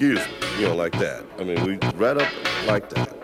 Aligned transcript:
excuse 0.00 0.26
me, 0.28 0.62
you 0.62 0.66
know, 0.66 0.74
like 0.74 0.92
that. 0.92 1.22
I 1.38 1.44
mean, 1.44 1.62
we 1.62 1.76
right 1.98 2.16
up 2.16 2.28
like 2.66 2.88
that. 2.88 3.19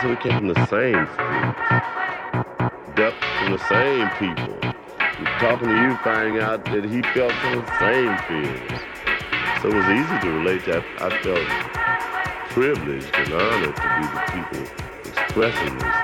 Came 0.00 0.32
from 0.32 0.48
the 0.48 0.66
same 0.66 1.06
ducked 2.96 3.22
from 3.38 3.52
the 3.52 3.58
same 3.68 4.08
people. 4.18 4.58
talking 5.38 5.68
to 5.68 5.74
you, 5.74 5.96
finding 6.02 6.40
out 6.42 6.64
that 6.64 6.84
he 6.84 7.02
felt 7.12 7.32
the 7.44 7.60
same 7.78 8.16
feelings. 8.28 8.80
So 9.60 9.68
it 9.68 9.74
was 9.74 9.88
easy 9.88 10.18
to 10.20 10.30
relate 10.38 10.64
that 10.64 10.84
I 11.00 11.10
felt 11.22 11.46
privileged 12.50 13.14
and 13.14 13.32
honored 13.34 13.76
to 13.76 13.88
be 14.00 14.06
the 14.08 14.22
people 14.32 14.62
expressing 15.04 15.78
these 15.78 15.99